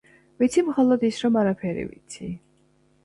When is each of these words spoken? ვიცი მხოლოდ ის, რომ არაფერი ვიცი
ვიცი 0.43 0.63
მხოლოდ 0.69 1.05
ის, 1.09 1.19
რომ 1.25 1.37
არაფერი 1.43 1.85
ვიცი 1.91 2.31